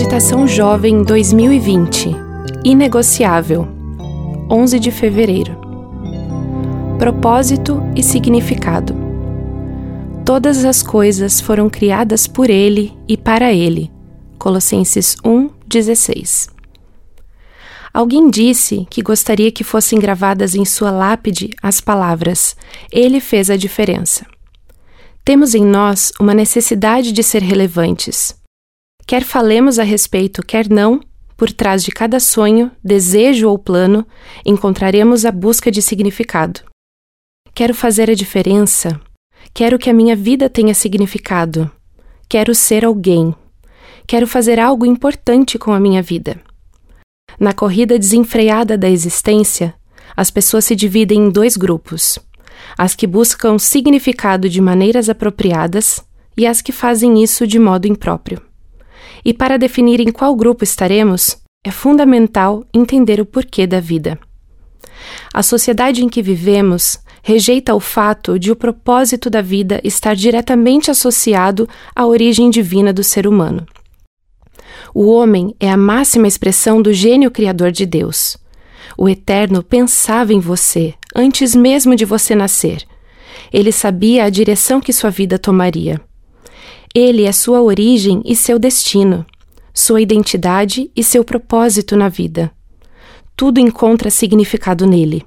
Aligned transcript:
Meditação 0.00 0.46
Jovem 0.46 1.02
2020 1.02 2.16
Inegociável 2.64 3.68
11 4.50 4.80
de 4.80 4.90
fevereiro 4.90 5.54
Propósito 6.98 7.82
e 7.94 8.02
significado 8.02 8.96
Todas 10.24 10.64
as 10.64 10.82
coisas 10.82 11.38
foram 11.38 11.68
criadas 11.68 12.26
por 12.26 12.48
Ele 12.48 12.96
e 13.06 13.14
para 13.14 13.52
Ele. 13.52 13.92
Colossenses 14.38 15.16
1:16. 15.22 16.48
Alguém 17.92 18.30
disse 18.30 18.86
que 18.88 19.02
gostaria 19.02 19.52
que 19.52 19.62
fossem 19.62 19.98
gravadas 19.98 20.54
em 20.54 20.64
sua 20.64 20.90
lápide 20.90 21.50
as 21.62 21.78
palavras: 21.78 22.56
Ele 22.90 23.20
fez 23.20 23.50
a 23.50 23.56
diferença. 23.56 24.24
Temos 25.26 25.54
em 25.54 25.62
nós 25.62 26.10
uma 26.18 26.32
necessidade 26.32 27.12
de 27.12 27.22
ser 27.22 27.42
relevantes. 27.42 28.39
Quer 29.10 29.24
falemos 29.24 29.80
a 29.80 29.82
respeito, 29.82 30.40
quer 30.40 30.70
não, 30.70 31.00
por 31.36 31.50
trás 31.50 31.82
de 31.82 31.90
cada 31.90 32.20
sonho, 32.20 32.70
desejo 32.80 33.48
ou 33.48 33.58
plano, 33.58 34.06
encontraremos 34.46 35.24
a 35.24 35.32
busca 35.32 35.68
de 35.68 35.82
significado. 35.82 36.60
Quero 37.52 37.74
fazer 37.74 38.08
a 38.08 38.14
diferença. 38.14 39.00
Quero 39.52 39.80
que 39.80 39.90
a 39.90 39.92
minha 39.92 40.14
vida 40.14 40.48
tenha 40.48 40.72
significado. 40.74 41.68
Quero 42.28 42.54
ser 42.54 42.84
alguém. 42.84 43.34
Quero 44.06 44.28
fazer 44.28 44.60
algo 44.60 44.86
importante 44.86 45.58
com 45.58 45.72
a 45.72 45.80
minha 45.80 46.00
vida. 46.00 46.40
Na 47.36 47.52
corrida 47.52 47.98
desenfreada 47.98 48.78
da 48.78 48.88
existência, 48.88 49.74
as 50.16 50.30
pessoas 50.30 50.66
se 50.66 50.76
dividem 50.76 51.22
em 51.22 51.30
dois 51.30 51.56
grupos: 51.56 52.16
as 52.78 52.94
que 52.94 53.08
buscam 53.08 53.58
significado 53.58 54.48
de 54.48 54.60
maneiras 54.60 55.08
apropriadas 55.08 56.00
e 56.36 56.46
as 56.46 56.62
que 56.62 56.70
fazem 56.70 57.20
isso 57.20 57.44
de 57.44 57.58
modo 57.58 57.88
impróprio. 57.88 58.48
E 59.24 59.34
para 59.34 59.58
definir 59.58 60.00
em 60.00 60.10
qual 60.10 60.34
grupo 60.34 60.64
estaremos, 60.64 61.38
é 61.64 61.70
fundamental 61.70 62.64
entender 62.72 63.20
o 63.20 63.26
porquê 63.26 63.66
da 63.66 63.80
vida. 63.80 64.18
A 65.32 65.42
sociedade 65.42 66.04
em 66.04 66.08
que 66.08 66.22
vivemos 66.22 66.98
rejeita 67.22 67.74
o 67.74 67.80
fato 67.80 68.38
de 68.38 68.50
o 68.50 68.56
propósito 68.56 69.28
da 69.28 69.42
vida 69.42 69.80
estar 69.84 70.14
diretamente 70.14 70.90
associado 70.90 71.68
à 71.94 72.06
origem 72.06 72.48
divina 72.50 72.92
do 72.92 73.04
ser 73.04 73.26
humano. 73.26 73.66
O 74.94 75.10
homem 75.10 75.54
é 75.60 75.70
a 75.70 75.76
máxima 75.76 76.26
expressão 76.26 76.80
do 76.80 76.92
gênio 76.92 77.30
criador 77.30 77.70
de 77.70 77.86
Deus. 77.86 78.36
O 78.96 79.08
Eterno 79.08 79.62
pensava 79.62 80.32
em 80.32 80.40
você 80.40 80.94
antes 81.14 81.54
mesmo 81.54 81.94
de 81.94 82.04
você 82.04 82.34
nascer. 82.34 82.84
Ele 83.52 83.72
sabia 83.72 84.24
a 84.24 84.30
direção 84.30 84.80
que 84.80 84.92
sua 84.92 85.10
vida 85.10 85.38
tomaria. 85.38 86.00
Ele 86.94 87.24
é 87.24 87.32
sua 87.32 87.62
origem 87.62 88.20
e 88.24 88.34
seu 88.34 88.58
destino, 88.58 89.24
sua 89.72 90.00
identidade 90.00 90.90
e 90.94 91.04
seu 91.04 91.24
propósito 91.24 91.96
na 91.96 92.08
vida. 92.08 92.50
Tudo 93.36 93.60
encontra 93.60 94.10
significado 94.10 94.86
nele. 94.86 95.24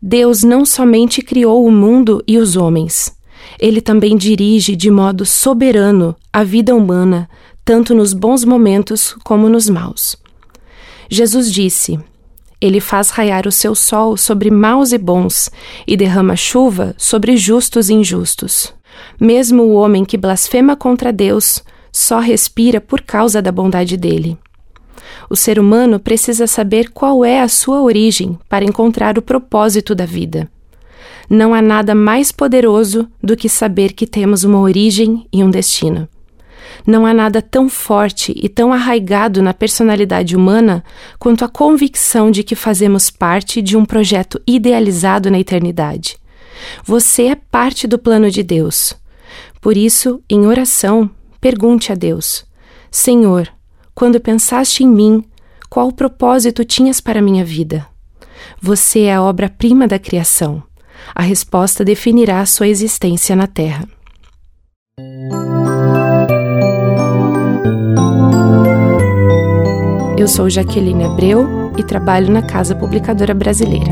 Deus 0.00 0.42
não 0.42 0.64
somente 0.64 1.22
criou 1.22 1.66
o 1.66 1.70
mundo 1.70 2.22
e 2.26 2.38
os 2.38 2.56
homens, 2.56 3.14
ele 3.58 3.80
também 3.80 4.16
dirige 4.16 4.76
de 4.76 4.90
modo 4.90 5.24
soberano 5.24 6.14
a 6.32 6.42
vida 6.42 6.74
humana, 6.74 7.28
tanto 7.64 7.94
nos 7.94 8.12
bons 8.12 8.44
momentos 8.44 9.14
como 9.24 9.48
nos 9.48 9.68
maus. 9.68 10.16
Jesus 11.08 11.52
disse: 11.52 11.98
Ele 12.60 12.80
faz 12.80 13.10
raiar 13.10 13.46
o 13.46 13.52
seu 13.52 13.74
sol 13.74 14.16
sobre 14.16 14.50
maus 14.50 14.92
e 14.92 14.98
bons 14.98 15.50
e 15.86 15.96
derrama 15.96 16.36
chuva 16.36 16.94
sobre 16.96 17.36
justos 17.36 17.90
e 17.90 17.94
injustos. 17.94 18.72
Mesmo 19.20 19.64
o 19.64 19.74
homem 19.74 20.02
que 20.02 20.16
blasfema 20.16 20.74
contra 20.74 21.12
Deus 21.12 21.62
só 21.92 22.20
respira 22.20 22.80
por 22.80 23.02
causa 23.02 23.42
da 23.42 23.52
bondade 23.52 23.98
dele. 23.98 24.38
O 25.28 25.36
ser 25.36 25.58
humano 25.58 26.00
precisa 26.00 26.46
saber 26.46 26.90
qual 26.90 27.24
é 27.24 27.40
a 27.40 27.48
sua 27.48 27.82
origem 27.82 28.38
para 28.48 28.64
encontrar 28.64 29.18
o 29.18 29.22
propósito 29.22 29.94
da 29.94 30.06
vida. 30.06 30.50
Não 31.28 31.54
há 31.54 31.60
nada 31.62 31.94
mais 31.94 32.32
poderoso 32.32 33.08
do 33.22 33.36
que 33.36 33.48
saber 33.48 33.92
que 33.92 34.06
temos 34.06 34.42
uma 34.42 34.58
origem 34.58 35.26
e 35.32 35.44
um 35.44 35.50
destino. 35.50 36.08
Não 36.86 37.04
há 37.04 37.12
nada 37.12 37.42
tão 37.42 37.68
forte 37.68 38.32
e 38.34 38.48
tão 38.48 38.72
arraigado 38.72 39.42
na 39.42 39.52
personalidade 39.52 40.34
humana 40.34 40.82
quanto 41.18 41.44
a 41.44 41.48
convicção 41.48 42.30
de 42.30 42.42
que 42.42 42.54
fazemos 42.54 43.10
parte 43.10 43.60
de 43.60 43.76
um 43.76 43.84
projeto 43.84 44.40
idealizado 44.46 45.30
na 45.30 45.38
eternidade. 45.38 46.16
Você 46.84 47.26
é 47.26 47.34
parte 47.34 47.86
do 47.86 47.98
plano 47.98 48.30
de 48.30 48.42
Deus. 48.42 48.94
Por 49.60 49.76
isso, 49.76 50.22
em 50.28 50.46
oração, 50.46 51.10
pergunte 51.40 51.92
a 51.92 51.94
Deus: 51.94 52.44
Senhor, 52.90 53.48
quando 53.94 54.20
pensaste 54.20 54.82
em 54.82 54.88
mim, 54.88 55.24
qual 55.68 55.92
propósito 55.92 56.64
tinhas 56.64 57.00
para 57.00 57.22
minha 57.22 57.44
vida? 57.44 57.86
Você 58.60 59.02
é 59.02 59.14
a 59.14 59.22
obra-prima 59.22 59.86
da 59.86 59.98
criação. 59.98 60.62
A 61.14 61.22
resposta 61.22 61.84
definirá 61.84 62.40
a 62.40 62.46
sua 62.46 62.68
existência 62.68 63.34
na 63.34 63.46
Terra. 63.46 63.86
Eu 70.18 70.28
sou 70.28 70.50
Jaqueline 70.50 71.04
Abreu 71.04 71.72
e 71.78 71.82
trabalho 71.82 72.30
na 72.30 72.42
Casa 72.42 72.74
Publicadora 72.74 73.32
Brasileira. 73.32 73.90